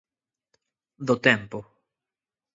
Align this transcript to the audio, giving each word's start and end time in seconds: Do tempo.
Do 1.07 1.15
tempo. 1.25 1.59